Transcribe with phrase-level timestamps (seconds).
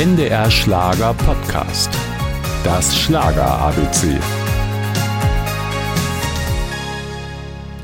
[0.00, 1.90] NDR Schlager Podcast.
[2.64, 4.18] Das Schlager ABC.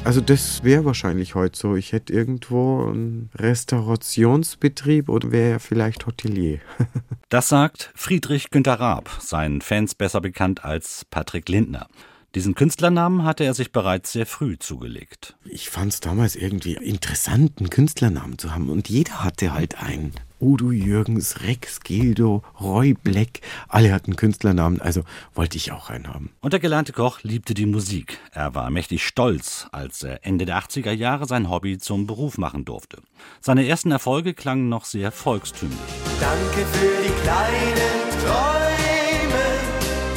[0.03, 1.77] Also das wäre wahrscheinlich heute so.
[1.77, 6.61] Ich hätte irgendwo einen Restaurationsbetrieb oder wäre vielleicht Hotelier.
[7.29, 11.87] das sagt Friedrich Günter Raab, seinen Fans besser bekannt als Patrick Lindner.
[12.35, 15.37] Diesen Künstlernamen hatte er sich bereits sehr früh zugelegt.
[15.45, 18.71] Ich fand es damals irgendwie interessant, einen Künstlernamen zu haben.
[18.71, 20.15] Und jeder hatte halt einen.
[20.41, 25.03] Udo Jürgens, Rex Gildo, Roy Black, alle hatten Künstlernamen, also
[25.35, 26.31] wollte ich auch einen haben.
[26.41, 28.19] Und der gelernte Koch liebte die Musik.
[28.33, 32.65] Er war mächtig stolz, als er Ende der 80er Jahre sein Hobby zum Beruf machen
[32.65, 32.99] durfte.
[33.41, 35.79] Seine ersten Erfolge klangen noch sehr volkstümlich.
[36.21, 39.47] Danke für die kleinen Träume,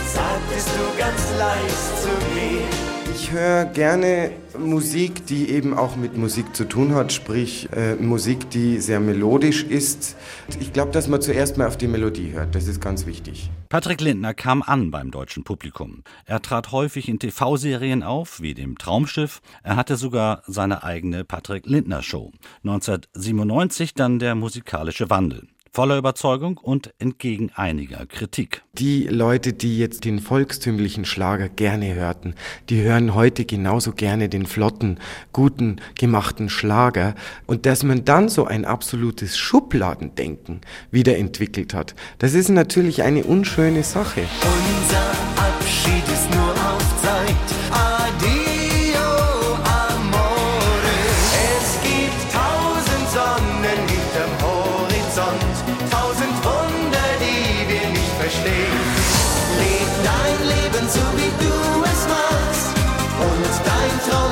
[0.06, 2.99] sagtest du ganz leis zu mir.
[3.22, 8.50] Ich höre gerne Musik, die eben auch mit Musik zu tun hat, sprich äh, Musik,
[8.50, 10.16] die sehr melodisch ist.
[10.62, 13.52] Ich glaube, dass man zuerst mal auf die Melodie hört, das ist ganz wichtig.
[13.68, 16.04] Patrick Lindner kam an beim deutschen Publikum.
[16.26, 19.42] Er trat häufig in TV-Serien auf, wie dem Traumschiff.
[19.64, 22.32] Er hatte sogar seine eigene Patrick Lindner Show.
[22.64, 28.64] 1997 dann der musikalische Wandel voller Überzeugung und entgegen einiger Kritik.
[28.74, 32.36] Die Leute, die jetzt den volkstümlichen Schlager gerne hörten,
[32.70, 35.00] die hören heute genauso gerne den flotten,
[35.34, 37.16] guten, gemachten Schlager.
[37.46, 40.62] Und dass man dann so ein absolutes Schubladendenken
[40.92, 44.22] wieder entwickelt hat, das ist natürlich eine unschöne Sache.
[44.42, 45.29] Unser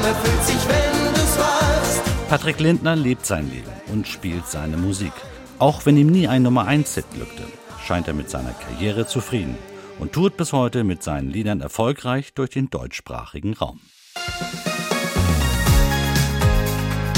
[0.08, 2.30] erfüllt sich, wenn du's warst.
[2.30, 5.12] Patrick Lindner lebt sein Leben und spielt seine Musik.
[5.60, 7.44] Auch wenn ihm nie ein Nummer 1 Hit glückte,
[7.86, 9.58] scheint er mit seiner Karriere zufrieden
[10.00, 13.80] und tut bis heute mit seinen Liedern erfolgreich durch den deutschsprachigen Raum.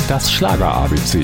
[0.07, 1.23] Das Schlager ABC,